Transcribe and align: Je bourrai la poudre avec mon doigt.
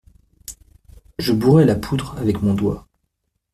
Je 1.19 1.31
bourrai 1.31 1.63
la 1.63 1.75
poudre 1.75 2.15
avec 2.17 2.41
mon 2.41 2.55
doigt. 2.55 2.87